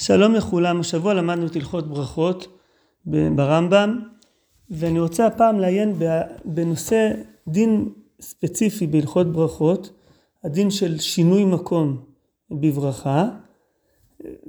[0.00, 2.58] שלום לכולם, השבוע למדנו את הלכות ברכות
[3.06, 4.00] ברמב"ם,
[4.70, 5.94] ואני רוצה הפעם לעיין
[6.44, 7.12] בנושא
[7.48, 7.88] דין
[8.20, 9.90] ספציפי בהלכות ברכות,
[10.44, 12.04] הדין של שינוי מקום
[12.50, 13.28] בברכה,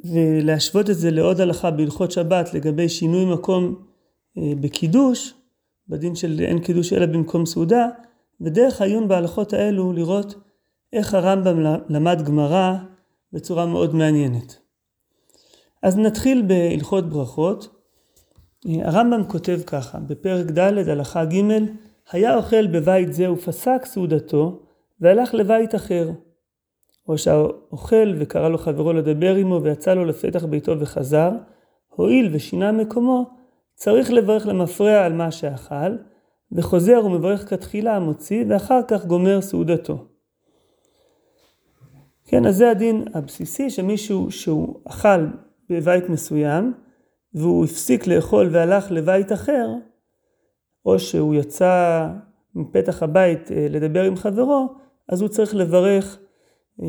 [0.03, 3.75] ולהשוות את זה לעוד הלכה בהלכות שבת לגבי שינוי מקום
[4.37, 5.33] אה, בקידוש,
[5.87, 7.87] בדין של אין קידוש אלא במקום סעודה,
[8.41, 10.35] ודרך העיון בהלכות האלו לראות
[10.93, 11.59] איך הרמב"ם
[11.89, 12.75] למד גמרא
[13.33, 14.60] בצורה מאוד מעניינת.
[15.83, 17.75] אז נתחיל בהלכות ברכות.
[18.65, 21.41] הרמב"ם כותב ככה, בפרק ד' הלכה ג'
[22.11, 24.59] היה אוכל בבית זה ופסק סעודתו
[24.99, 26.09] והלך לבית אחר.
[27.07, 31.31] או שהאוכל וקרא לו חברו לדבר עמו ויצא לו לפתח ביתו וחזר,
[31.89, 33.29] הואיל ושינה מקומו,
[33.75, 35.95] צריך לברך למפרע על מה שאכל,
[36.51, 40.05] וחוזר ומברך כתחילה המוציא, ואחר כך גומר סעודתו.
[42.25, 45.25] כן, אז זה הדין הבסיסי, שמישהו שהוא אכל
[45.71, 46.73] בבית מסוים,
[47.33, 49.69] והוא הפסיק לאכול והלך לבית אחר,
[50.85, 52.07] או שהוא יצא
[52.55, 54.67] מפתח הבית אה, לדבר עם חברו,
[55.09, 56.19] אז הוא צריך לברך
[56.81, 56.87] אה,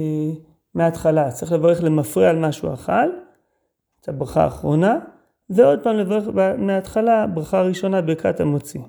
[0.74, 3.08] מההתחלה, צריך לברך למפרע על מה שהוא אכל,
[4.00, 4.98] את הברכה האחרונה,
[5.50, 6.28] ועוד פעם לברך
[6.58, 8.80] מההתחלה, ברכה ראשונה, ברכת המוציא.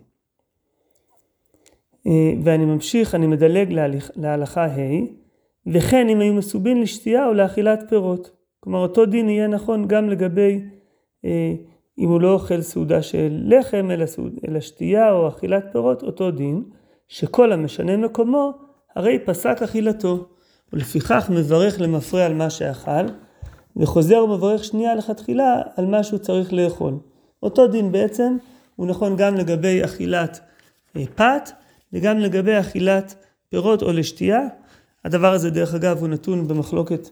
[2.07, 3.79] אה, ואני ממשיך, אני מדלג
[4.15, 4.79] להלכה ה',
[5.67, 8.42] וכן אם היו מסובין לשתייה או לאכילת פירות.
[8.63, 10.61] כלומר אותו דין יהיה נכון גם לגבי
[11.25, 11.53] אה,
[11.97, 16.31] אם הוא לא אוכל סעודה של לחם אלא, סעוד, אלא שתייה או אכילת פירות, אותו
[16.31, 16.63] דין,
[17.07, 18.53] שכל המשנה מקומו
[18.95, 20.27] הרי פסק אכילתו,
[20.73, 23.05] ולפיכך מברך למפרע על מה שאכל,
[23.77, 26.93] וחוזר ומברך שנייה לכתחילה על מה שהוא צריך לאכול.
[27.43, 28.37] אותו דין בעצם
[28.75, 30.39] הוא נכון גם לגבי אכילת
[30.97, 31.49] אה, פת
[31.93, 33.15] וגם לגבי אכילת
[33.49, 34.41] פירות או לשתייה.
[35.05, 37.09] הדבר הזה דרך אגב הוא נתון במחלוקת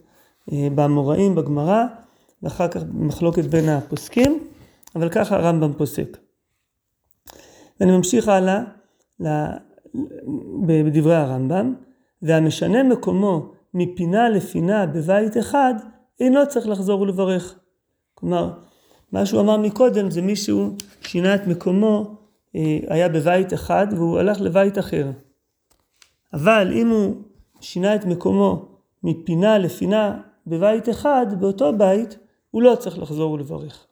[0.47, 1.85] באמוראים, בגמרא,
[2.43, 4.47] ואחר כך במחלוקת בין הפוסקים,
[4.95, 6.17] אבל ככה הרמב"ם פוסק.
[7.79, 8.61] ואני ממשיך הלאה
[10.67, 11.73] בדברי הרמב"ם,
[12.21, 15.73] והמשנה מקומו מפינה לפינה בבית אחד,
[16.19, 17.59] אינו צריך לחזור ולברך.
[18.15, 18.53] כלומר,
[19.11, 22.15] מה שהוא אמר מקודם זה מישהו שינה את מקומו,
[22.55, 25.11] אה, היה בבית אחד והוא הלך לבית אחר.
[26.33, 27.15] אבל אם הוא
[27.61, 28.65] שינה את מקומו
[29.03, 30.21] מפינה לפינה
[30.51, 32.17] בבית אחד, באותו בית,
[32.51, 33.87] הוא לא צריך לחזור ולברך.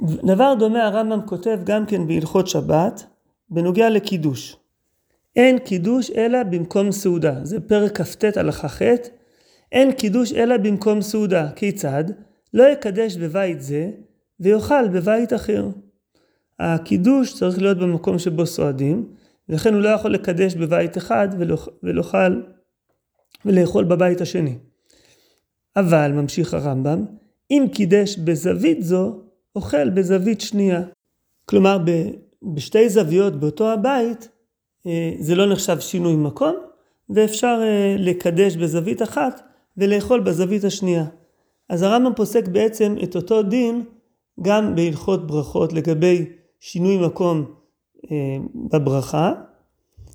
[0.00, 3.06] דבר דומה הרמב"ם כותב גם כן בהלכות שבת,
[3.50, 4.56] בנוגע לקידוש.
[5.36, 7.44] אין קידוש אלא במקום סעודה.
[7.44, 8.82] זה פרק כ"ט הלכה ח',
[9.72, 11.50] אין קידוש אלא במקום סעודה.
[11.56, 12.04] כיצד?
[12.54, 13.90] לא יקדש בבית זה
[14.40, 15.68] ויאכל בבית אחר.
[16.60, 19.08] הקידוש צריך להיות במקום שבו סועדים,
[19.48, 21.28] ולכן הוא לא יכול לקדש בבית אחד
[21.82, 22.40] ולאכל
[23.44, 24.58] ולאכול בבית השני.
[25.76, 27.04] אבל, ממשיך הרמב"ם,
[27.50, 29.20] אם קידש בזווית זו,
[29.56, 30.82] אוכל בזווית שנייה.
[31.46, 31.78] כלומר,
[32.42, 34.28] בשתי זוויות באותו הבית,
[34.86, 36.56] אה, זה לא נחשב שינוי מקום,
[37.10, 39.40] ואפשר אה, לקדש בזווית אחת
[39.76, 41.04] ולאכול בזווית השנייה.
[41.68, 43.84] אז הרמב"ם פוסק בעצם את אותו דין
[44.42, 46.26] גם בהלכות ברכות לגבי
[46.60, 47.44] שינוי מקום
[48.10, 48.36] אה,
[48.72, 49.32] בברכה,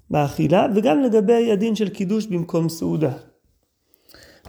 [0.09, 3.11] באכילה, וגם לגבי הדין של קידוש במקום סעודה.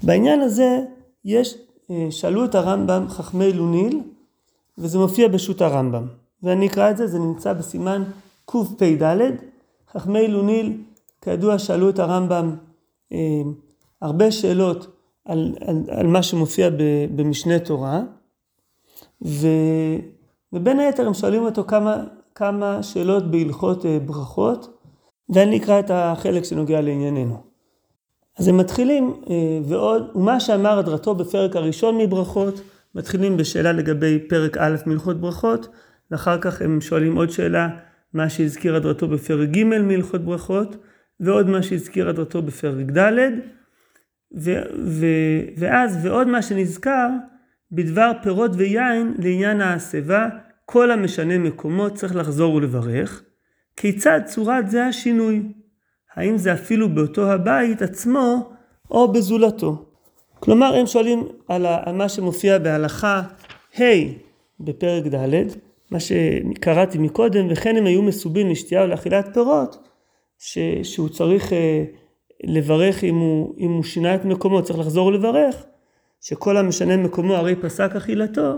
[0.02, 0.78] בעניין הזה
[1.24, 1.58] יש,
[1.90, 4.00] אה, שאלו את הרמב"ם חכמי לוניל,
[4.78, 6.06] וזה מופיע בשו"ת הרמב"ם.
[6.42, 8.02] ואני אקרא את זה, זה נמצא בסימן
[8.46, 9.20] קפ"ד.
[9.92, 10.82] חכמי לוניל,
[11.20, 12.56] כידוע, שאלו את הרמב"ם
[13.12, 13.42] אה,
[14.02, 14.86] הרבה שאלות
[15.24, 16.76] על, על, על מה שמופיע ב,
[17.16, 18.02] במשנה תורה,
[19.24, 19.46] ו,
[20.52, 22.04] ובין היתר הם שואלים אותו כמה,
[22.34, 24.78] כמה שאלות בהלכות אה, ברכות,
[25.28, 27.49] ואני אקרא את החלק שנוגע לענייננו.
[28.38, 29.34] אז הם מתחילים, אה,
[29.68, 32.60] ועוד, ומה שאמר הדרתו בפרק הראשון מברכות,
[32.94, 35.68] מתחילים בשאלה לגבי פרק א' מהלכות ברכות,
[36.10, 37.68] ואחר כך הם שואלים עוד שאלה,
[38.14, 40.76] מה שהזכיר הדרתו בפרק ג' מהלכות ברכות,
[41.20, 43.18] ועוד מה שהזכיר הדרתו בפרק ד',
[44.38, 47.08] ו- ו- ואז ועוד מה שנזכר
[47.72, 50.28] בדבר פירות ויין לעניין ההסבה,
[50.66, 53.22] כל המשנה מקומו צריך לחזור ולברך.
[53.76, 55.52] כיצד צורת זה השינוי?
[56.14, 58.50] האם זה אפילו באותו הבית עצמו
[58.90, 59.84] או בזולתו?
[60.40, 63.22] כלומר הם שואלים על, מה שמופיע בהלכה
[63.80, 63.82] ה'
[64.60, 65.44] בפרק ד',
[65.90, 69.88] מה שקראתי מקודם, וכן הם היו מסובים לשתייה או לאכילת פירות,
[70.38, 71.84] ש, שהוא צריך אה,
[72.44, 75.64] לברך אם הוא, אם הוא שינה את מקומו, צריך לחזור ולברך,
[76.20, 78.56] שכל המשנה מקומו הרי פסק אכילתו,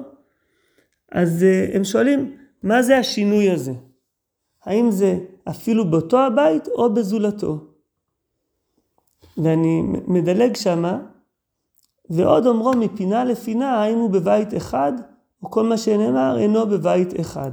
[1.12, 3.72] אז אה, הם שואלים, מה זה השינוי הזה?
[4.64, 5.18] האם זה
[5.50, 7.58] אפילו באותו הבית או בזולתו?
[9.36, 10.98] ואני מדלג שמה,
[12.10, 14.92] ועוד אומרו מפינה לפינה, הוא בבית אחד,
[15.42, 17.50] או כל מה שנאמר אינו בבית אחד.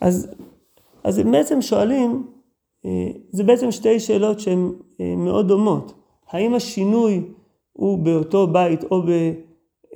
[0.00, 0.28] אז,
[1.04, 2.26] אז הם בעצם שואלים,
[2.84, 2.90] אה,
[3.30, 5.92] זה בעצם שתי שאלות שהן אה, מאוד דומות.
[6.30, 7.24] האם השינוי
[7.72, 9.08] הוא באותו בית או, ב,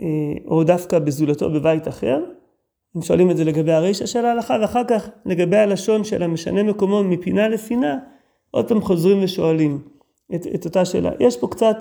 [0.00, 0.06] אה,
[0.46, 2.24] או דווקא בזולתו בבית אחר?
[2.94, 7.04] הם שואלים את זה לגבי הרישא של ההלכה, ואחר כך לגבי הלשון של המשנה מקומו
[7.04, 7.98] מפינה לפינה,
[8.50, 9.82] עוד פעם חוזרים ושואלים
[10.34, 11.10] את, את אותה שאלה.
[11.20, 11.76] יש פה קצת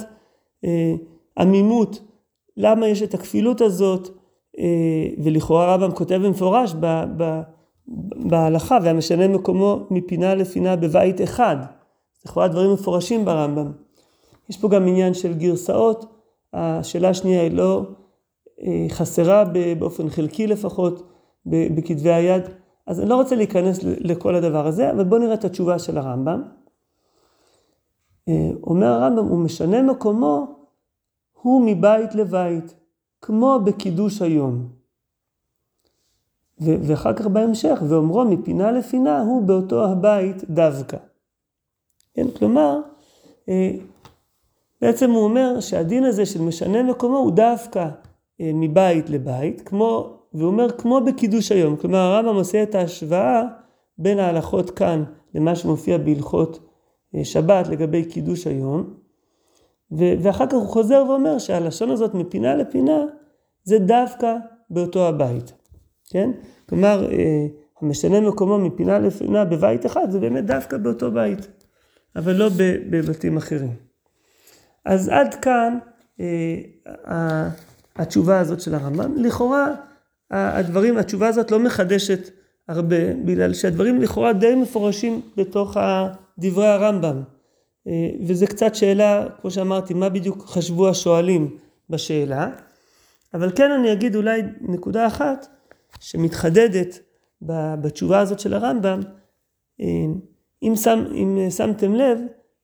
[0.65, 0.94] אה,
[1.38, 2.01] עמימות,
[2.57, 4.10] למה יש את הכפילות הזאת,
[4.60, 7.42] אה, ולכאורה רמב"ם כותב במפורש ב, ב,
[8.15, 11.57] בהלכה, והמשנה מקומו מפינה לפינה בבית אחד.
[12.25, 13.71] לכאורה דברים מפורשים ברמב"ם.
[14.50, 16.06] יש פה גם עניין של גרסאות,
[16.54, 17.83] השאלה השנייה היא לא
[18.89, 19.44] חסרה
[19.80, 21.10] באופן חלקי לפחות
[21.45, 22.44] בכתבי היד,
[22.88, 26.44] אז אני לא רוצה להיכנס לכל הדבר הזה, אבל בואו נראה את התשובה של הרמב"ם.
[28.27, 30.56] אה, אומר הרמב"ם, הוא משנה מקומו,
[31.42, 32.74] הוא מבית לבית,
[33.21, 34.68] כמו בקידוש היום.
[36.60, 40.98] ואחר כך בהמשך, ואומרו מפינה לפינה, הוא באותו הבית דווקא.
[42.13, 42.80] כן, כלומר,
[43.50, 43.71] אה,
[44.81, 47.89] בעצם הוא אומר שהדין הזה של משנה מקומו הוא דווקא אה,
[48.39, 51.75] מבית לבית, כמו, והוא אומר כמו בקידוש היום.
[51.75, 53.44] כלומר, הרמב"ם עושה את ההשוואה
[53.97, 55.03] בין ההלכות כאן
[55.33, 56.69] למה שמופיע בהלכות
[57.15, 58.94] אה, שבת לגבי קידוש היום,
[59.91, 63.06] ואחר כך הוא חוזר ואומר שהלשון הזאת מפינה לפינה
[63.63, 64.36] זה דווקא
[64.69, 65.53] באותו הבית,
[66.09, 66.31] כן?
[66.69, 67.47] כלומר, אה,
[67.81, 71.47] המשנה מקומו מפינה לפינה בבית אחד זה באמת דווקא באותו בית,
[72.15, 72.50] אבל לא
[72.89, 73.75] בבתים אחרים.
[74.86, 75.77] אז עד כאן
[76.19, 77.50] אה,
[77.95, 79.18] התשובה הזאת של הרמב"ם.
[79.18, 79.68] לכאורה
[80.31, 82.30] הדברים, התשובה הזאת לא מחדשת
[82.68, 85.78] הרבה, בגלל שהדברים לכאורה די מפורשים בתוך
[86.40, 87.22] דברי הרמב"ם.
[87.88, 91.57] אה, וזה קצת שאלה, כמו שאמרתי, מה בדיוק חשבו השואלים
[91.90, 92.50] בשאלה.
[93.34, 95.48] אבל כן אני אגיד אולי נקודה אחת
[96.00, 97.00] שמתחדדת
[97.81, 99.00] בתשובה הזאת של הרמב"ם.
[99.81, 99.86] אה,
[100.63, 102.19] אם, שם, אם שמתם לב,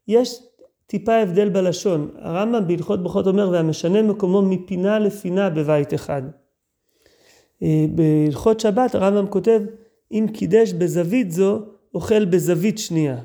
[0.07, 0.43] יש
[0.89, 2.11] טיפה הבדל בלשון.
[2.17, 6.21] הרמב"ם בהלכות ברכות אומר, והמשנה מקומו מפינה לפינה בבית אחד.
[7.63, 9.61] אה, בהלכות שבת הרמב"ם כותב,
[10.11, 11.61] אם קידש בזווית זו,
[11.93, 13.17] אוכל בזווית שנייה.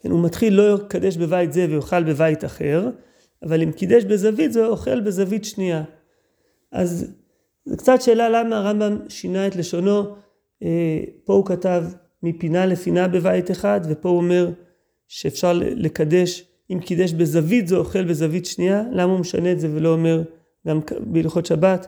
[0.00, 2.90] כן, הוא מתחיל לא יקדש בבית זה ויאכל בבית אחר,
[3.42, 5.84] אבל אם קידש בזווית זו, אוכל בזווית שנייה.
[6.72, 7.12] אז
[7.64, 10.02] זו קצת שאלה למה הרמב"ם שינה את לשונו.
[10.62, 11.84] אה, פה הוא כתב
[12.22, 14.50] מפינה לפינה בבית אחד, ופה הוא אומר
[15.08, 19.92] שאפשר לקדש, אם קידש בזווית זו אוכל בזווית שנייה, למה הוא משנה את זה ולא
[19.92, 20.22] אומר
[20.66, 21.86] גם בהלכות שבת,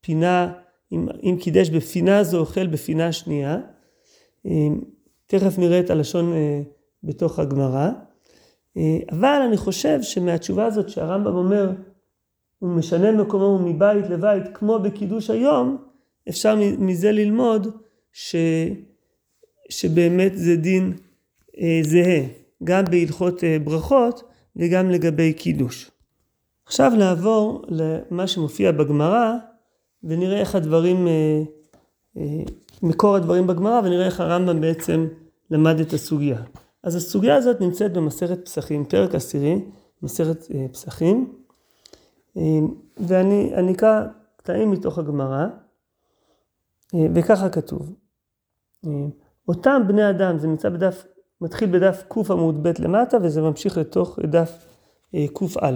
[0.00, 0.52] פינה,
[0.92, 3.58] אם, אם קידש בפינה זו אוכל בפינה שנייה.
[5.26, 6.60] תכף נראה את הלשון אה,
[7.04, 7.90] בתוך הגמרא.
[8.76, 11.70] אה, אבל אני חושב שמהתשובה הזאת שהרמב"ם אומר,
[12.58, 15.76] הוא משנה מקומו מבית לבית כמו בקידוש היום,
[16.28, 17.76] אפשר מזה ללמוד
[18.12, 18.36] ש,
[19.68, 20.92] שבאמת זה דין
[21.60, 22.39] אה, זהה.
[22.64, 24.22] גם בהלכות אה, ברכות
[24.56, 25.90] וגם לגבי קידוש.
[26.66, 29.34] עכשיו נעבור למה שמופיע בגמרא
[30.04, 31.42] ונראה איך הדברים, אה,
[32.16, 32.42] אה,
[32.82, 35.06] מקור הדברים בגמרא ונראה איך הרמב"ם בעצם
[35.50, 36.42] למד את הסוגיה.
[36.82, 39.64] אז הסוגיה הזאת נמצאת במסכת פסחים, פרק עשירי,
[40.02, 41.32] מסכת פסחים,
[42.96, 44.04] ואני אקרא
[44.36, 45.46] קטעים מתוך הגמרא,
[47.14, 47.94] וככה כתוב.
[49.48, 51.04] אותם בני אדם, זה נמצא בדף
[51.40, 54.66] מתחיל בדף ק עמוד ב' למטה וזה ממשיך לתוך דף
[55.14, 55.70] אה, קא.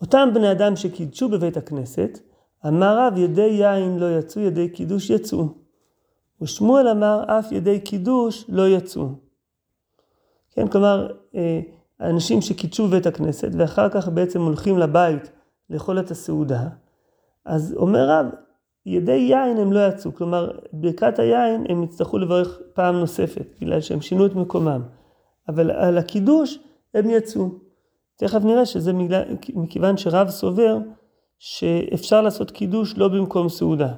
[0.00, 2.18] אותם בני אדם שקידשו בבית הכנסת,
[2.66, 5.48] אמר רב ידי יין לא יצאו, ידי קידוש יצאו.
[6.42, 9.08] ושמואל אמר אף ידי קידוש לא יצאו.
[10.50, 11.60] כן, כלומר, אה,
[12.00, 15.30] אנשים שקידשו בבית הכנסת ואחר כך בעצם הולכים לבית
[15.70, 16.68] לאכול את הסעודה,
[17.44, 18.26] אז אומר רב,
[18.86, 24.00] ידי יין הם לא יצאו, כלומר ברכת היין הם יצטרכו לברך פעם נוספת, בגלל שהם
[24.00, 24.82] שינו את מקומם.
[25.48, 26.58] אבל על הקידוש
[26.94, 27.48] הם יצאו.
[28.16, 28.92] תכף נראה שזה
[29.54, 30.78] מכיוון שרב סובר
[31.38, 33.92] שאפשר לעשות קידוש לא במקום סעודה.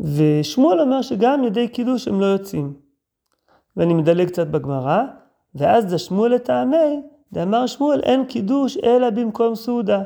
[0.00, 2.74] ושמואל אומר שגם ידי קידוש הם לא יוצאים.
[3.76, 5.02] ואני מדלג קצת בגמרא,
[5.54, 7.02] ואז דשמואל לטעמי,
[7.32, 10.02] דאמר שמואל אין קידוש אלא במקום סעודה.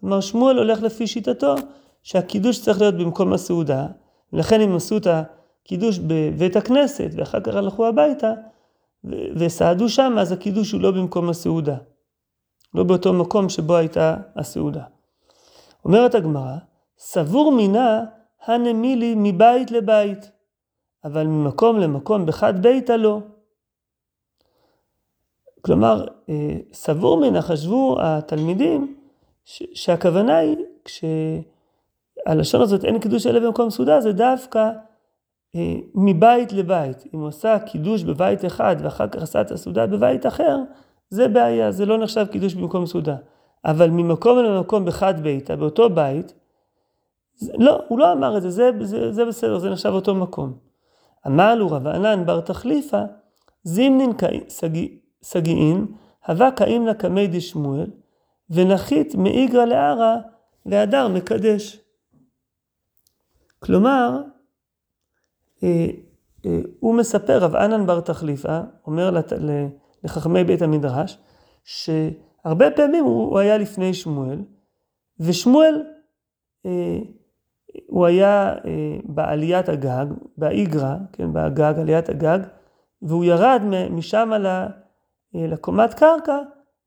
[0.00, 1.54] כלומר שמואל הולך לפי שיטתו
[2.02, 3.86] שהקידוש צריך להיות במקום הסעודה,
[4.32, 8.32] ולכן הם עשו את הקידוש בבית הכנסת ואחר כך הלכו הביתה
[9.36, 11.76] וסעדו שם, אז הקידוש הוא לא במקום הסעודה,
[12.74, 14.84] לא באותו מקום שבו הייתה הסעודה.
[15.84, 16.56] אומרת הגמרא,
[16.98, 18.04] סבור מינה
[18.46, 20.30] הנמילי מבית לבית,
[21.04, 23.20] אבל ממקום למקום בחד ביתה לא.
[25.60, 28.96] כלומר, אה, סבור מינה, חשבו התלמידים,
[29.74, 30.56] שהכוונה היא,
[32.24, 34.70] כשהלשון הזאת אין קידוש אלא במקום סעודה, זה דווקא
[35.56, 37.04] אה, מבית לבית.
[37.14, 40.58] אם הוא עשה קידוש בבית אחד ואחר כך עשה את הסעודה בבית אחר,
[41.10, 43.16] זה בעיה, זה לא נחשב קידוש במקום סעודה.
[43.64, 46.34] אבל ממקום למקום בחד ביתה, באותו בית,
[47.34, 50.52] זה, לא, הוא לא אמר את זה, זה, זה, זה בסדר, זה נחשב אותו מקום.
[51.26, 53.02] אמר לו רב ענן בר תחליפה,
[53.62, 54.12] זימנין
[55.22, 55.86] סגיעין,
[56.26, 57.86] הווה קאים לה קמי דשמואל,
[58.50, 60.16] ונחית מאיגרא לערא
[60.66, 61.78] והדר מקדש.
[63.64, 64.22] כלומר,
[65.62, 65.86] אה,
[66.46, 69.10] אה, הוא מספר, רב ענן בר תחליפה, אומר
[70.04, 71.18] לחכמי בית המדרש,
[71.64, 74.38] שהרבה פעמים הוא היה לפני שמואל,
[75.20, 75.82] ושמואל,
[76.66, 76.98] אה,
[77.86, 78.54] הוא היה
[79.04, 82.38] בעליית הגג, באיגרא, כן, בגג, עליית הגג,
[83.02, 84.30] והוא ירד משם
[85.34, 86.38] לקומת קרקע,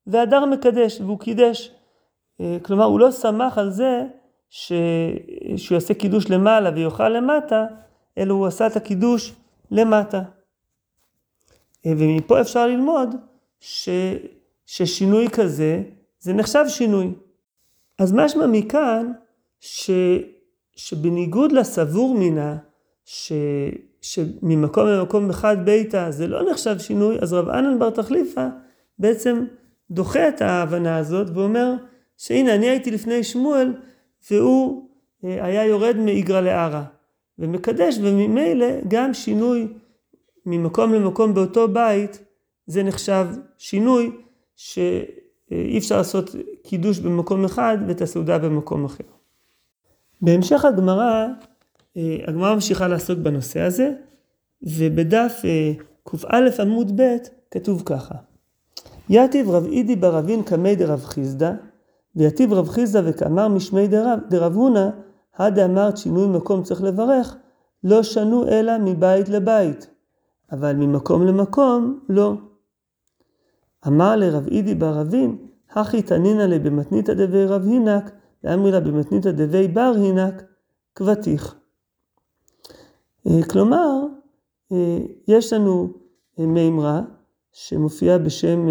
[0.07, 1.75] והדר מקדש, והוא קידש.
[2.61, 4.03] כלומר, הוא לא שמח על זה
[4.49, 4.71] ש...
[5.57, 7.65] שהוא יעשה קידוש למעלה ויאכל למטה,
[8.17, 9.33] אלא הוא עשה את הקידוש
[9.71, 10.21] למטה.
[11.85, 13.15] אה, ומפה אפשר ללמוד
[13.59, 13.89] ש,
[14.65, 15.83] ששינוי כזה,
[16.19, 17.11] זה נחשב שינוי.
[17.99, 19.11] אז משמע מכאן,
[19.59, 19.89] ש,
[20.75, 22.57] שבניגוד לסבור מינה,
[23.05, 23.31] ש,
[24.01, 28.47] שממקום למקום אחד ביתה זה לא נחשב שינוי, אז רב ענן בר תחליפה
[28.99, 29.45] בעצם
[29.91, 31.73] דוחה את ההבנה הזאת ואומר
[32.17, 33.73] שהנה אני הייתי לפני שמואל
[34.31, 34.89] והוא
[35.23, 36.83] היה יורד מאיגרא לערא.
[37.39, 39.67] ומקדש, וממילא גם שינוי
[40.45, 42.19] ממקום למקום באותו בית,
[42.67, 44.11] זה נחשב שינוי
[44.55, 49.03] שאי אפשר לעשות קידוש במקום אחד ואת הסעודה במקום אחר.
[50.21, 51.25] בהמשך הגמרא,
[51.95, 53.91] הגמרא ממשיכה לעסוק בנושא הזה,
[54.63, 55.71] ובדף אה,
[56.03, 57.15] קא עמוד ב'
[57.51, 58.15] כתוב ככה:
[59.09, 61.51] יתיב רב אידי ברבין קמי דרב חיסדא,
[62.15, 63.87] ויתיב רב חיסדא וכאמר משמי
[64.29, 64.89] דרב הונא,
[65.35, 67.35] הדה אמרת שינוי מקום צריך לברך,
[67.83, 69.87] לא שנו אלא מבית לבית,
[70.51, 72.33] אבל ממקום למקום לא.
[73.87, 75.37] אמר לרב אידי ברבין,
[75.71, 78.11] הכי תנינא לי במתניתא דבי רב הינק,
[78.43, 80.43] ואמרי לה במתניתא דבי בר הינק,
[80.95, 81.55] כבתיך.
[83.27, 84.05] אה, כלומר,
[84.71, 85.93] אה, יש לנו
[86.39, 87.01] אה, מימרה
[87.51, 88.67] שמופיעה בשם,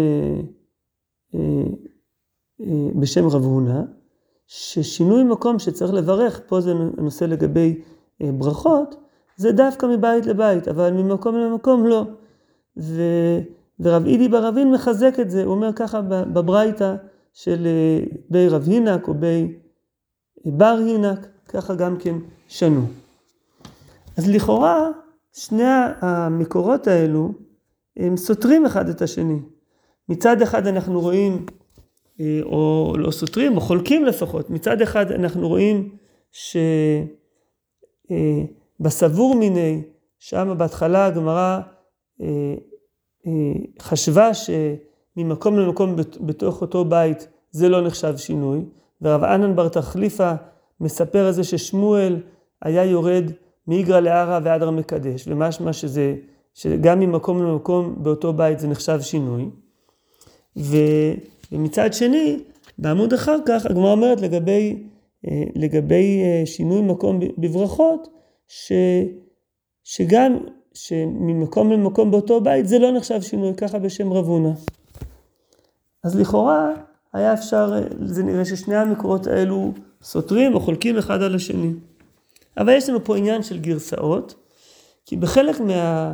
[2.95, 3.81] בשם רב הונא,
[4.47, 7.81] ששינוי מקום שצריך לברך, פה זה נושא לגבי
[8.21, 8.95] אה, ברכות,
[9.37, 12.05] זה דווקא מבית לבית, אבל ממקום למקום לא.
[12.77, 13.01] ו,
[13.79, 16.95] ורב אידי ברבין מחזק את זה, הוא אומר ככה בברייתא
[17.33, 19.57] של אה, בי רב הינק או בי
[20.45, 22.15] אה, בר הינק, ככה גם כן
[22.47, 22.81] שנו.
[24.17, 24.89] אז לכאורה
[25.33, 25.63] שני
[26.01, 27.31] המקורות האלו
[27.97, 29.39] הם סותרים אחד את השני.
[30.09, 31.64] מצד אחד אנחנו רואים אה,
[32.43, 34.49] או לא סותרים, או חולקים לפחות.
[34.49, 35.89] מצד אחד אנחנו רואים
[38.11, 39.81] שבסבור אה, מיני,
[40.19, 41.59] שם בהתחלה הגמרא
[42.21, 42.55] אה,
[43.81, 48.65] חשבה שממקום למקום בתוך אותו בית זה לא נחשב שינוי,
[49.01, 50.33] ורב ענן בר תחליפה
[50.81, 52.21] מספר על זה ששמואל
[52.61, 53.31] היה יורד
[53.67, 56.15] מאיגרא לערא ועד מקדש, ומשמע שזה,
[56.53, 59.49] שגם ממקום למקום באותו בית זה נחשב שינוי.
[60.57, 60.77] ו...
[61.55, 62.39] ומצד שני,
[62.77, 64.83] בעמוד אחר כך הגמרא אומרת לגבי,
[65.27, 68.07] אה, לגבי אה, שינוי מקום בברכות,
[68.47, 68.71] ש,
[69.83, 70.37] שגם
[70.73, 74.51] שממקום למקום באותו בית זה לא נחשב שינוי, ככה בשם רב הונא.
[76.03, 76.73] אז לכאורה
[77.13, 81.71] היה אפשר, אה, זה נראה ששני המקורות האלו סותרים או חולקים אחד על השני.
[82.57, 84.35] אבל יש לנו פה עניין של גרסאות,
[85.05, 86.13] כי בחלק מה,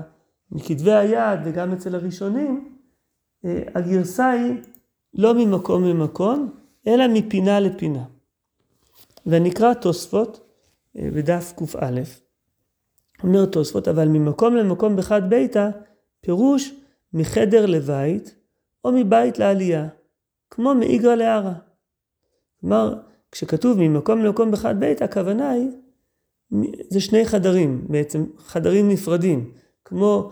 [0.51, 2.75] מכתבי היד וגם אצל הראשונים,
[3.75, 4.53] הגרסה היא
[5.13, 6.53] לא ממקום למקום,
[6.87, 8.03] אלא מפינה לפינה.
[9.25, 10.39] ונקרא תוספות
[10.97, 11.85] אה, בדף קא.
[13.23, 15.69] אומר תוספות, אבל ממקום למקום בחד ביתה,
[16.21, 16.73] פירוש
[17.13, 18.35] מחדר לבית,
[18.85, 19.87] או מבית לעלייה,
[20.49, 21.53] כמו מאיגרא לערא.
[22.61, 22.95] כלומר,
[23.31, 25.69] כשכתוב ממקום למקום בחד ביתה, הכוונה היא,
[26.89, 29.51] זה שני חדרים, בעצם חדרים נפרדים,
[29.85, 30.31] כמו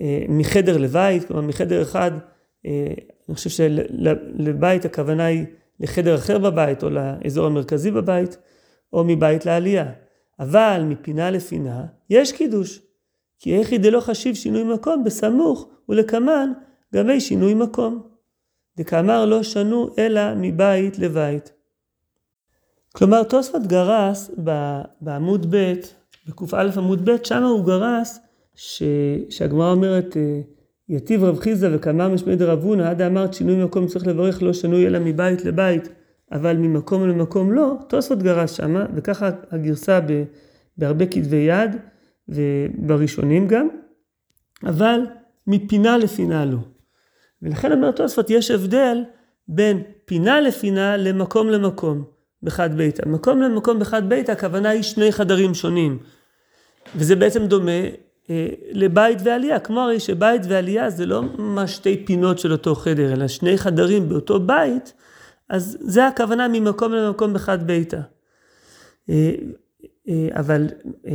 [0.00, 2.10] אה, מחדר לבית, כלומר מחדר אחד
[2.66, 2.94] אה,
[3.28, 5.46] אני חושב שלבית הכוונה היא
[5.80, 8.36] לחדר אחר בבית או לאזור המרכזי בבית,
[8.92, 9.92] או מבית לעלייה.
[10.40, 12.82] אבל מפינה לפינה יש קידוש.
[13.38, 16.52] כי איך ידע לא חשיב שינוי מקום בסמוך ולקמן
[16.94, 18.02] גבי שינוי מקום.
[18.76, 21.52] דקאמר לא שנו אלא מבית לבית.
[22.92, 24.30] כלומר תוספות גרס
[25.00, 25.74] בעמוד ב',
[26.28, 28.18] בק"א עמוד ב', שם הוא גרס
[28.54, 28.82] ש...
[29.30, 30.40] שהגמרא אומרת אה,
[30.88, 34.86] יתיב רב חיסדא וכמה משמי דרב הונא, עד אמרת שינוי מקום צריך לברך לא שנוי
[34.86, 35.88] אלא מבית לבית,
[36.32, 40.24] אבל ממקום למקום לא, תוספות גרס שמה, וככה הגרסה ב,
[40.78, 41.76] בהרבה כתבי יד,
[42.28, 43.68] ובראשונים גם,
[44.64, 45.00] אבל
[45.46, 46.58] מפינה לפינה לא.
[47.42, 49.04] ולכן אומר תוספות, יש הבדל
[49.48, 52.04] בין פינה לפינה למקום למקום
[52.42, 53.08] בחד ביתה.
[53.08, 55.98] מקום למקום בחד ביתה, הכוונה היא שני חדרים שונים.
[56.96, 57.80] וזה בעצם דומה
[58.72, 63.28] לבית ועלייה, כמו הרי שבית ועלייה זה לא ממש שתי פינות של אותו חדר, אלא
[63.28, 64.92] שני חדרים באותו בית,
[65.48, 68.00] אז זה הכוונה ממקום למקום בחד ביתה.
[69.10, 69.34] אה,
[70.08, 70.66] אה, אבל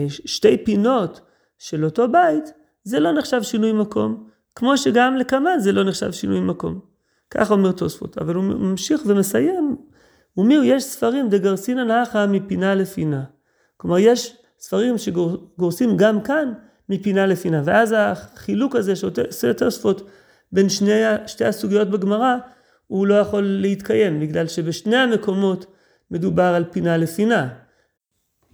[0.08, 1.22] שתי פינות
[1.58, 2.54] של אותו בית,
[2.84, 6.80] זה לא נחשב שינוי מקום, כמו שגם לקמאן זה לא נחשב שינוי מקום.
[7.30, 9.78] כך אומר תוספות, אבל הוא ממשיך ומסיים,
[10.38, 13.24] ומיהו יש ספרים דגרסינא נחה מפינה לפינה.
[13.78, 16.54] כלומר יש ספרים שגורסים גם כאן
[16.92, 20.10] מפינה לפינה, ואז החילוק הזה שעושה תוספות
[20.52, 20.92] בין שני,
[21.28, 22.36] שתי הסוגיות בגמרא,
[22.88, 25.66] הוא לא יכול להתקיים, בגלל שבשני המקומות
[26.12, 27.50] מדובר על פינה לפינה.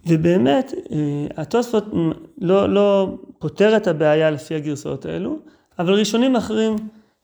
[0.06, 1.84] ובאמת, אה, התוספות
[2.40, 5.38] לא, לא פותר את הבעיה לפי הגרסאות האלו,
[5.78, 6.76] אבל ראשונים אחרים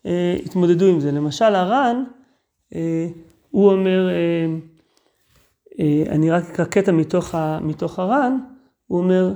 [0.07, 1.13] אה, התמודדו עם זה.
[1.13, 2.05] למשל, הר"ן,
[2.75, 3.07] אה,
[3.51, 4.47] הוא אומר, אה,
[5.81, 8.39] אה, אני רק אקרא קטע מתוך, מתוך הר"ן,
[8.87, 9.33] הוא אומר,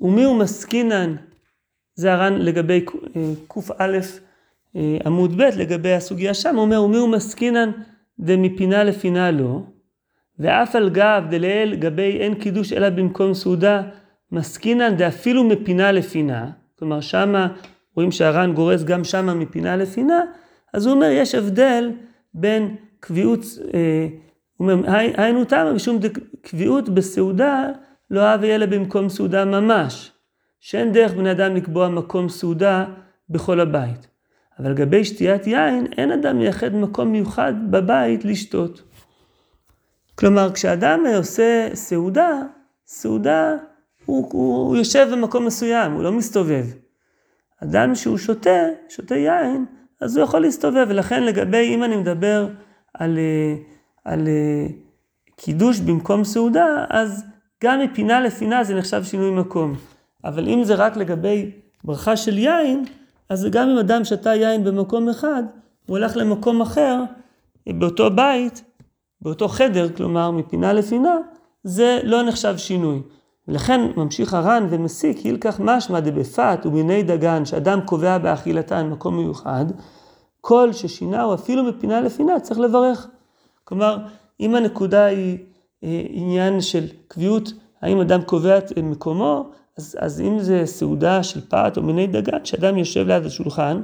[0.00, 1.16] ומי הוא מסקינן,
[1.94, 2.84] זה הר"ן לגבי
[3.16, 3.60] אה, קא
[4.76, 7.70] אה, עמוד ב', לגבי הסוגיה שם, הוא אומר, ומי הוא מסקינן
[8.20, 9.60] דמפינה לפינה לא,
[10.38, 13.82] ואף על גב דלאל גבי אין קידוש אלא במקום סעודה,
[14.32, 17.48] מסקינן דאפילו מפינה לפינה, כלומר שמה
[17.96, 20.20] רואים שהר"ן גורס גם שמה מפינה לפינה,
[20.74, 21.92] אז הוא אומר, יש הבדל
[22.34, 23.40] בין קביעות,
[23.74, 24.08] אה,
[24.56, 25.98] הוא אומר, היינו תמה משום
[26.42, 27.72] קביעות בסעודה
[28.10, 30.12] לא אהב אלא במקום סעודה ממש,
[30.60, 32.84] שאין דרך בני אדם לקבוע מקום סעודה
[33.30, 34.06] בכל הבית.
[34.58, 38.82] אבל לגבי שתיית יין, אין אדם מייחד מקום מיוחד בבית לשתות.
[40.14, 42.42] כלומר, כשאדם עושה סעודה,
[42.86, 43.54] סעודה,
[44.04, 46.64] הוא, הוא, הוא יושב במקום מסוים, הוא לא מסתובב.
[47.62, 49.64] אדם שהוא שותה, שותה יין,
[50.00, 52.48] אז הוא יכול להסתובב, ולכן לגבי, אם אני מדבר
[52.94, 53.54] על, אה,
[54.04, 54.66] על אה,
[55.36, 57.24] קידוש במקום סעודה, אז
[57.64, 59.74] גם מפינה לפינה זה נחשב שינוי מקום.
[60.24, 61.50] אבל אם זה רק לגבי
[61.84, 62.84] ברכה של יין,
[63.28, 65.42] אז גם אם אדם שתה יין במקום אחד,
[65.86, 67.02] הוא הלך למקום אחר,
[67.68, 68.64] באותו בית,
[69.20, 71.16] באותו חדר, כלומר מפינה לפינה,
[71.64, 73.02] זה לא נחשב שינוי.
[73.48, 79.64] ולכן ממשיך הר"ן ומסיק, הילקח משמע דבפת ומיני דגן, שאדם קובע באכילתן מקום מיוחד,
[80.40, 83.08] כל ששינהו אפילו מפינה לפינה צריך לברך.
[83.64, 83.98] כלומר,
[84.40, 85.38] אם הנקודה היא
[86.08, 91.72] עניין של קביעות, האם אדם קובע את מקומו, אז, אז אם זה סעודה של פת
[91.76, 93.82] או מיני דגן, שאדם יושב ליד השולחן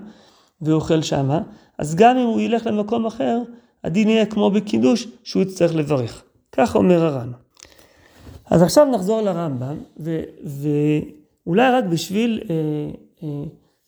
[0.63, 1.41] ואוכל שמה,
[1.79, 3.39] אז גם אם הוא ילך למקום אחר,
[3.85, 6.23] הדין יהיה כמו בקידוש, שהוא יצטרך לברך.
[6.53, 7.33] כך אומר הר"ן.
[8.51, 12.55] אז עכשיו נחזור לרמב"ם, ו, ואולי רק בשביל אה,
[13.23, 13.45] אה,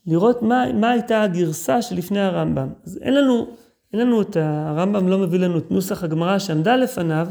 [0.07, 2.69] לראות מה, מה הייתה הגרסה שלפני הרמב"ם.
[2.87, 3.47] אז אין לנו,
[3.93, 4.37] אין לנו את.
[4.41, 7.27] הרמב"ם לא מביא לנו את נוסח הגמרא שעמדה לפניו,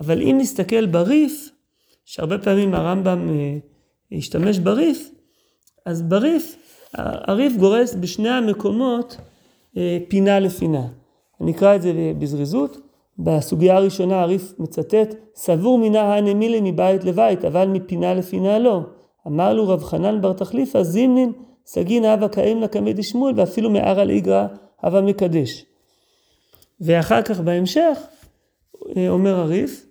[0.00, 1.50] אבל אם נסתכל בריף,
[2.04, 3.58] שהרבה פעמים הרמב"ם אה,
[4.18, 5.10] השתמש בריף,
[5.86, 6.56] אז בריף,
[6.94, 9.16] הריף גורס בשני המקומות
[9.76, 10.86] אה, פינה לפינה.
[11.40, 12.86] אני אקרא את זה בזריזות.
[13.18, 18.80] בסוגיה הראשונה הריף מצטט, סבור מינה הנמילי מבית לבית, אבל מפינה לפינה לא.
[19.26, 21.32] אמר לו רב חנן בר תחליפה, זימנין
[21.66, 24.46] סגין הווה קאים לקמי דשמואל, ואפילו מערא לאיגרא
[24.82, 25.64] הווה מקדש.
[26.80, 27.98] ואחר כך בהמשך,
[28.96, 29.85] אה, אומר הריף,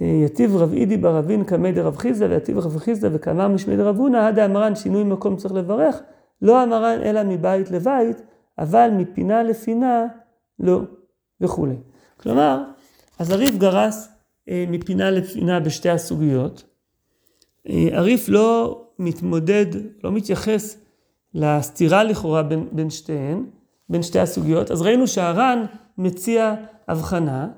[0.00, 4.38] יתיב רב אידי ברבין קמי דרב חיסדא, ויתיב רב חיסדא וקמר משמי דרב הונא, עד
[4.38, 6.00] אמרן שינוי מקום צריך לברך,
[6.42, 8.22] לא אמרן אלא מבית לבית,
[8.58, 10.06] אבל מפינה לפינה
[10.58, 10.80] לא,
[11.40, 11.76] וכולי.
[12.16, 12.62] כלומר,
[13.18, 14.08] אז הריף גרס
[14.48, 16.64] אה, מפינה לפינה בשתי הסוגיות.
[17.68, 19.66] אה, הריף לא מתמודד,
[20.04, 20.78] לא מתייחס
[21.34, 23.44] לסתירה לכאורה בין, בין שתיהן,
[23.88, 24.70] בין שתי הסוגיות.
[24.70, 25.64] אז ראינו שהר"ן
[25.98, 26.54] מציע
[26.88, 27.48] הבחנה,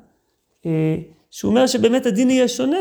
[0.66, 0.96] אה,
[1.36, 2.78] שהוא אומר שבאמת הדין יהיה שונה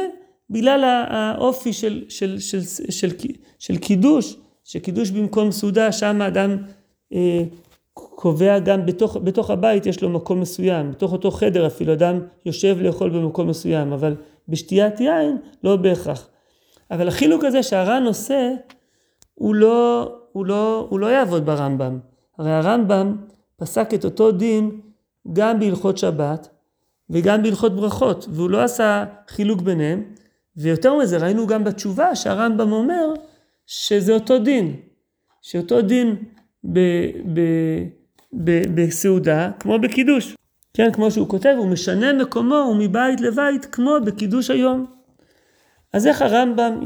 [0.49, 3.09] בגלל האופי של, של, של, של, של,
[3.59, 6.57] של קידוש, שקידוש במקום סעודה, שם האדם
[7.13, 7.43] אה,
[7.93, 12.77] קובע גם בתוך, בתוך הבית יש לו מקום מסוים, בתוך אותו חדר אפילו אדם יושב
[12.81, 14.15] לאכול במקום מסוים, אבל
[14.49, 16.27] בשתיית יין לא בהכרח.
[16.91, 18.51] אבל החילוק הזה שהר"ן עושה,
[19.33, 21.99] הוא לא, הוא לא, הוא לא יעבוד ברמב"ם.
[22.37, 23.15] הרי הרמב"ם
[23.55, 24.79] פסק את אותו דין
[25.33, 26.54] גם בהלכות שבת
[27.09, 30.03] וגם בהלכות ברכות, והוא לא עשה חילוק ביניהם,
[30.57, 33.13] ויותר מזה ראינו גם בתשובה שהרמב"ם אומר
[33.67, 34.75] שזה אותו דין,
[35.41, 36.15] שאותו דין
[36.73, 36.79] ב,
[37.33, 37.39] ב,
[38.33, 40.35] ב, בסעודה כמו בקידוש.
[40.73, 44.85] כן, כמו שהוא כותב, הוא משנה מקומו ומבית לבית כמו בקידוש היום.
[45.93, 46.79] אז איך הרמב"ם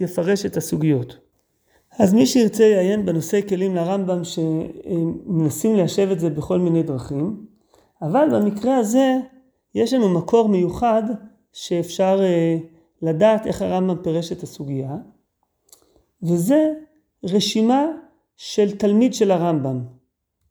[0.00, 1.16] יפרש את הסוגיות?
[1.98, 7.46] אז מי שירצה יעיין בנושא כלים לרמב"ם שמנסים ליישב את זה בכל מיני דרכים,
[8.02, 9.16] אבל במקרה הזה
[9.74, 11.02] יש לנו מקור מיוחד
[11.52, 12.58] שאפשר אה,
[13.02, 14.96] לדעת איך הרמב"ם פירש את הסוגיה,
[16.22, 16.72] וזה
[17.24, 17.86] רשימה
[18.36, 19.80] של תלמיד של הרמב"ם.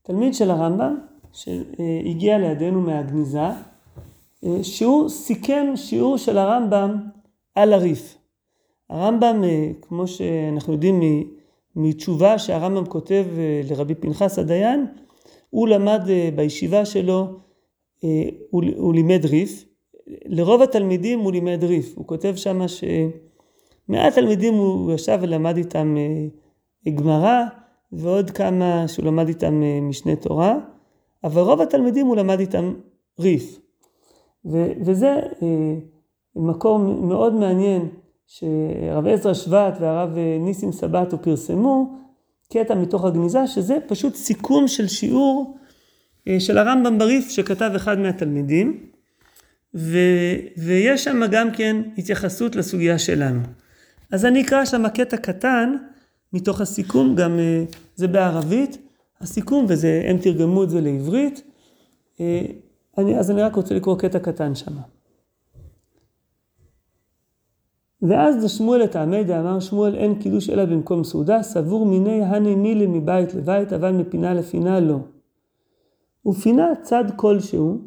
[0.01, 0.97] תלמיד של הרמב"ם
[1.33, 6.97] שהגיע לידינו מהגניזה, אה, שהוא סיכם שיעור של הרמב"ם
[7.55, 8.17] על הריף.
[8.89, 11.01] הרמב"ם, אה, כמו שאנחנו יודעים
[11.75, 14.85] מתשובה שהרמב"ם כותב אה, לרבי פנחס הדיין,
[15.49, 16.01] הוא למד
[16.35, 17.27] בישיבה שלו,
[18.49, 19.65] הוא, הוא לימד ריף.
[20.25, 21.93] לרוב התלמידים הוא לימד ריף.
[21.97, 25.95] הוא כותב שם שמעט תלמידים הוא ישב ולמד איתם
[26.93, 27.43] גמרא,
[27.91, 30.57] ועוד כמה שהוא למד איתם משנה תורה.
[31.23, 32.73] אבל רוב התלמידים הוא למד איתם
[33.19, 33.59] ריף.
[34.45, 35.75] ו- וזה אה,
[36.35, 37.89] מקור מאוד מעניין
[38.27, 41.93] שהרב עזרא שבט והרב אה, ניסים סבתו פרסמו
[42.53, 45.62] קטע מתוך הגניזה, שזה פשוט סיכום של שיעור אה,
[46.39, 48.89] של הרמב"ם בריף שכתב אחד מהתלמידים,
[49.75, 53.39] ו- ויש שם גם כן התייחסות לסוגיה שלנו.
[54.11, 55.75] אז אני אקרא שם קטע קטן
[56.33, 57.63] מתוך הסיכום, גם אה,
[57.95, 58.77] זה בערבית,
[59.21, 61.43] הסיכום, והם תרגמו את זה לעברית.
[62.19, 62.45] אה,
[62.97, 64.71] אני, אז אני רק רוצה לקרוא קטע קטן שם.
[68.01, 72.87] ואז לשמואל את העמי דאמר שמואל אין קידוש אלא במקום סעודה, סבור מיני הני מילי
[72.87, 74.99] מבית לבית, אבל מפינה לפינה לא.
[76.25, 77.77] ופינה צד כלשהו,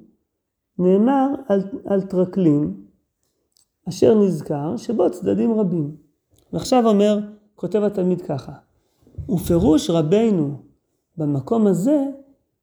[0.78, 2.74] נאמר על, על טרקלין,
[3.88, 5.96] אשר נזכר, שבו צדדים רבים.
[6.52, 7.18] ועכשיו אומר,
[7.54, 8.52] כותב התלמיד ככה,
[9.28, 10.56] ופירוש רבנו
[11.16, 12.04] במקום הזה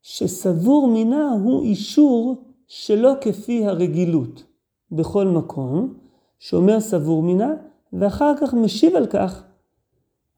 [0.02, 4.44] שסבור מינה הוא אישור שלא כפי הרגילות
[4.92, 5.94] בכל מקום,
[6.40, 7.54] שאומר סבור מינה,
[7.94, 9.44] ואחר כך משיב על כך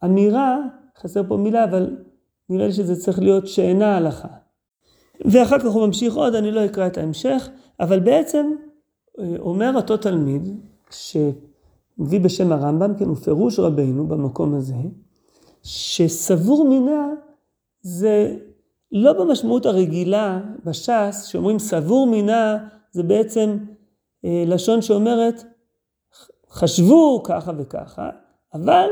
[0.05, 0.57] אמירה,
[0.97, 1.97] חסר פה מילה, אבל
[2.49, 4.27] נראה לי שזה צריך להיות שאינה הלכה.
[5.21, 7.49] ואחר כך הוא ממשיך עוד, אני לא אקרא את ההמשך,
[7.79, 8.51] אבל בעצם
[9.19, 10.49] אה, אומר אותו תלמיד,
[10.89, 14.75] שמביא בשם הרמב"ם, כן, הוא פירוש רבינו במקום הזה,
[15.63, 17.09] שסבור מינה
[17.81, 18.35] זה
[18.91, 22.57] לא במשמעות הרגילה בש"ס, שאומרים סבור מינה,
[22.91, 23.57] זה בעצם
[24.25, 25.43] אה, לשון שאומרת,
[26.51, 28.09] חשבו ככה וככה,
[28.53, 28.89] אבל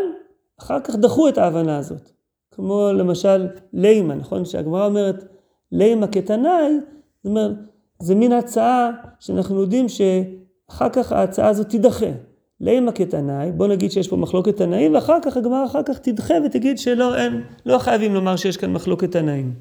[0.60, 2.12] אחר כך דחו את ההבנה הזאת.
[2.52, 4.46] כמו למשל לימה, נכון?
[4.46, 5.33] שהגמרא אומרת
[5.74, 6.80] לימה כתנאי,
[7.24, 7.52] זאת אומרת,
[8.02, 12.12] זה מין הצעה שאנחנו יודעים שאחר כך ההצעה הזאת תידחה.
[12.60, 16.78] לימה כתנאי, בוא נגיד שיש פה מחלוקת תנאים, ואחר כך הגמרא אחר כך תדחה ותגיד
[16.78, 19.54] שלא, אין, לא חייבים לומר שיש כאן מחלוקת תנאים.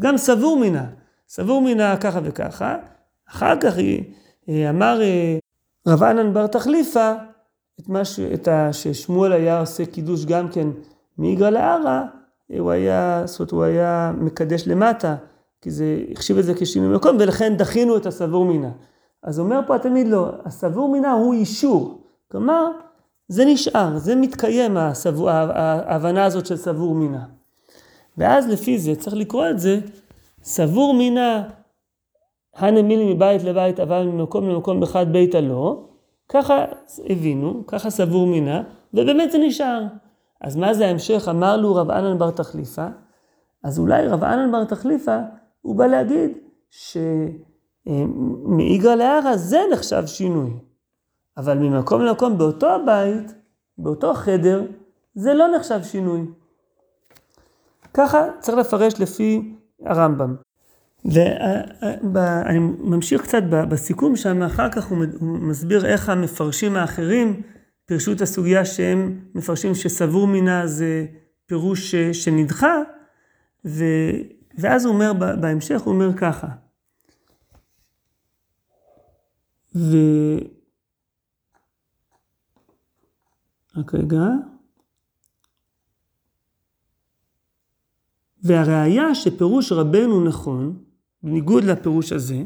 [0.00, 0.86] גם סבור מינה,
[1.28, 2.76] סבור מינה ככה וככה,
[3.30, 3.74] אחר כך
[4.48, 5.38] אה, אמר אה,
[5.88, 7.12] רב ענן בר תחליפה,
[7.80, 8.20] את מה ש...
[8.20, 8.72] את ה...
[8.72, 10.68] ששמואל היה עושה קידוש גם כן
[11.18, 12.02] מאיגרא לארא,
[12.58, 15.16] הוא היה, זאת אומרת, הוא היה מקדש למטה,
[15.60, 18.70] כי זה, החשיב את זה כשינוי מקום, ולכן דחינו את הסבור מינה.
[19.22, 22.00] אז אומר פה התלמיד לא, הסבור מינה הוא אישור.
[22.30, 22.66] כלומר,
[23.28, 27.24] זה נשאר, זה מתקיים הסבור, ההבנה הזאת של סבור מינה.
[28.18, 29.80] ואז לפי זה צריך לקרוא את זה,
[30.42, 31.48] סבור מינה
[32.56, 35.84] הנה מילי מבית לבית אבל ממקום למקום אחד ביתה לא,
[36.28, 36.64] ככה
[37.10, 38.62] הבינו, ככה סבור מינה,
[38.94, 39.82] ובאמת זה נשאר.
[40.40, 41.28] אז מה זה ההמשך?
[41.30, 42.86] אמר לו רב אנן בר תחליפה,
[43.64, 45.18] אז אולי רב אנן בר תחליפה,
[45.66, 46.30] הוא בא להגיד
[47.86, 50.50] שמאיגרא להרא זה נחשב שינוי.
[51.36, 53.34] אבל ממקום למקום באותו הבית,
[53.78, 54.66] באותו חדר,
[55.14, 56.20] זה לא נחשב שינוי.
[57.94, 60.34] ככה צריך לפרש לפי הרמב"ם.
[62.14, 67.42] ואני ממשיך קצת בסיכום שם, אחר כך הוא מסביר איך המפרשים האחרים
[67.86, 71.06] פירשו את הסוגיה שהם מפרשים שסבור מינה זה
[71.46, 72.82] פירוש שנדחה.
[74.58, 76.48] ואז הוא אומר בהמשך, הוא אומר ככה.
[79.74, 79.96] ו...
[83.76, 84.22] רק רגע.
[88.42, 90.78] והראיה שפירוש רבנו נכון,
[91.22, 92.42] בניגוד לפירוש הזה,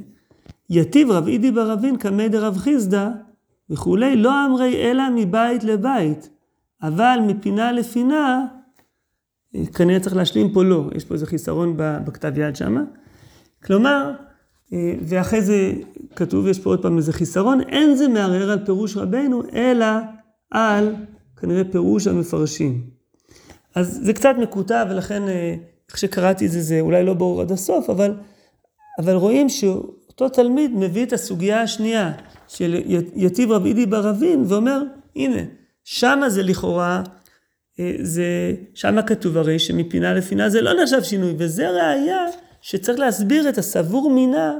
[0.70, 3.08] יתיב רב אידי ברבין קמי דרב חיסדא
[3.70, 6.28] וכולי, לא אמרי אלא מבית לבית,
[6.82, 8.46] אבל מפינה לפינה,
[9.74, 12.82] כנראה צריך להשלים פה לא, יש פה איזה חיסרון בכתב יד שמה.
[13.64, 14.12] כלומר,
[15.02, 15.72] ואחרי זה
[16.16, 19.86] כתוב, יש פה עוד פעם איזה חיסרון, אין זה מערער על פירוש רבנו, אלא
[20.50, 20.94] על
[21.36, 22.82] כנראה פירוש המפרשים.
[23.74, 25.22] אז זה קצת מקוטע, ולכן
[25.88, 28.14] איך שקראתי את זה, זה אולי לא ברור עד הסוף, אבל,
[28.98, 32.12] אבל רואים שאותו אותו תלמיד מביא את הסוגיה השנייה
[32.48, 32.80] של
[33.14, 34.82] יתיב רב אידי ברבין ואומר,
[35.16, 35.42] הנה,
[35.84, 37.02] שמה זה לכאורה, אה,
[38.02, 42.26] זה, שמה כתוב הרי שמפינה לפינה זה לא נחשב שינוי, וזה ראיה
[42.60, 44.58] שצריך להסביר את הסבור מינה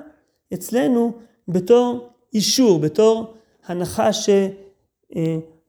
[0.55, 1.13] אצלנו
[1.49, 3.35] בתור אישור, בתור
[3.67, 4.11] הנחה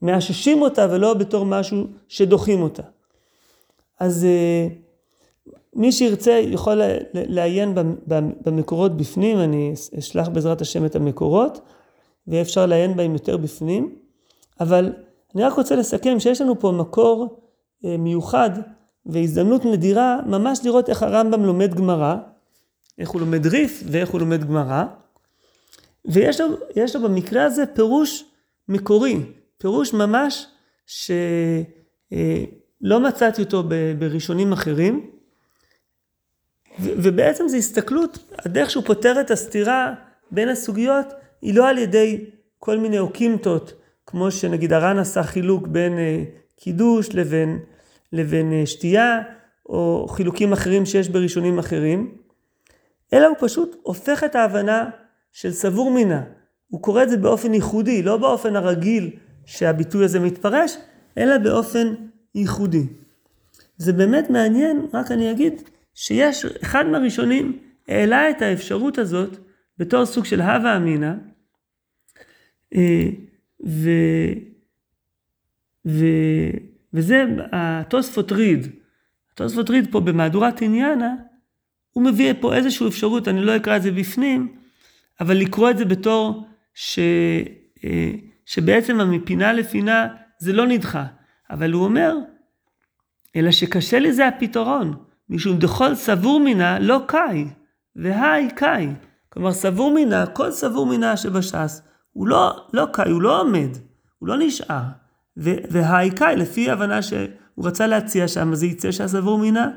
[0.02, 2.84] שמאששים אה, אותה ולא בתור משהו שדוחים אותה.
[4.00, 4.68] אז אה,
[5.76, 6.82] מי שירצה יכול
[7.14, 7.74] לעיין
[8.46, 11.62] במקורות בפנים, אני אשלח בעזרת השם את המקורות,
[12.28, 13.96] ואפשר לעיין בהם יותר בפנים,
[14.60, 14.94] אבל
[15.36, 17.42] אני רק רוצה לסכם שיש לנו פה מקור
[17.86, 18.50] אה, מיוחד
[19.06, 22.16] והזדמנות נדירה ממש לראות איך הרמב"ם לומד גמרא,
[22.98, 24.84] איך הוא לומד ריף ואיך הוא לומד גמרא,
[26.06, 26.48] ויש לו,
[26.94, 28.26] לו במקרה הזה פירוש
[28.70, 29.20] מקורי,
[29.58, 30.48] פירוש ממש
[30.86, 31.16] שלא
[32.94, 33.64] אה, מצאתי אותו
[34.00, 35.12] בראשונים אחרים,
[36.80, 39.94] ובעצם זו הסתכלות, הדרך שהוא פותר את הסתירה
[40.32, 41.06] בין הסוגיות
[41.42, 42.26] היא לא על ידי
[42.60, 43.81] כל מיני אוקימתות,
[44.12, 46.24] כמו שנגיד הר"ן עשה חילוק בין אה,
[46.56, 47.60] קידוש לבין,
[48.14, 49.22] לבין אה, שתייה,
[49.70, 52.12] או חילוקים אחרים שיש בראשונים אחרים,
[53.14, 54.90] אלא הוא פשוט הופך את ההבנה
[55.32, 56.24] של סבור מינה.
[56.68, 59.10] הוא קורא את זה באופן ייחודי, לא באופן הרגיל
[59.46, 60.78] שהביטוי הזה מתפרש,
[61.18, 61.94] אלא באופן
[62.36, 62.84] ייחודי.
[63.78, 65.62] זה באמת מעניין, רק אני אגיד,
[65.94, 69.38] שיש, אחד מהראשונים העלה את האפשרות הזאת
[69.78, 71.14] בתור סוג של הווה אמינא,
[72.76, 73.10] אה,
[73.66, 73.90] ו,
[75.88, 76.06] ו,
[76.94, 78.68] וזה התוספות ריד.
[79.34, 81.16] התוספות ריד פה במהדורת עניינה,
[81.92, 84.56] הוא מביא פה איזושהי אפשרות, אני לא אקרא את זה בפנים,
[85.22, 87.00] אבל לקרוא את זה בתור ש,
[87.84, 88.12] אה,
[88.46, 90.08] שבעצם מפינה לפינה
[90.40, 91.06] זה לא נדחה.
[91.50, 92.16] אבל הוא אומר,
[93.36, 94.96] אלא שקשה לזה הפתרון.
[95.30, 97.46] משום דכל סבור מינה לא קאי,
[97.96, 98.88] והי קאי.
[99.30, 101.82] כלומר, סבור מינה, כל סבור מינה שבש"ס,
[102.14, 103.70] הוא לא, לא קאי, הוא לא עומד,
[104.20, 104.82] הוא לא נשאר.
[105.38, 109.70] והי קאי, לפי הבנה שהוא רצה להציע שם, זה יצא שהסבור מינה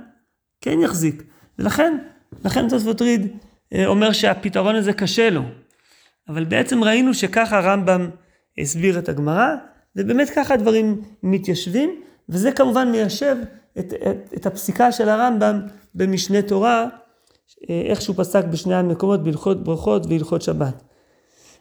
[0.61, 1.23] כן יחזיק.
[1.59, 1.99] ולכן,
[2.44, 3.37] לכן תוספות ריד
[3.73, 5.42] אה, אומר שהפתרון הזה קשה לו.
[6.29, 8.11] אבל בעצם ראינו שככה הרמב"ם
[8.59, 9.55] הסביר את הגמרא,
[9.97, 11.90] ובאמת ככה הדברים מתיישבים,
[12.29, 13.37] וזה כמובן מיישב
[13.79, 15.61] את, את, את הפסיקה של הרמב"ם
[15.94, 16.87] במשנה תורה,
[17.70, 20.83] אה, איך שהוא פסק בשני המקומות בהלכות ברכות והלכות שבת.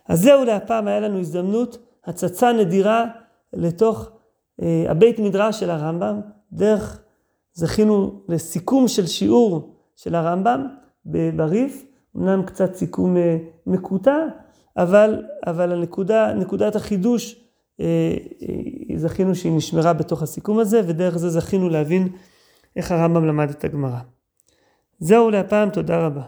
[0.10, 3.06] אז זהו להפעם, היה לנו הזדמנות, הצצה נדירה
[3.54, 4.10] לתוך
[4.62, 7.00] אה, הבית מדרש של הרמב"ם, דרך,
[7.54, 10.68] זכינו לסיכום של שיעור של הרמב"ם
[11.36, 11.86] בריף,
[12.18, 13.38] אמנם קצת סיכום אה,
[13.68, 14.18] מקוטע,
[14.78, 17.44] אבל, אבל הנקודה, נקודת החידוש
[17.80, 17.86] אה,
[18.42, 22.08] אה, זכינו שהיא נשמרה בתוך הסיכום הזה, ודרך זה זכינו להבין
[22.76, 24.00] איך הרמב"ם למד את הגמרא.
[25.00, 26.22] זהו להפעם, תודה רבה.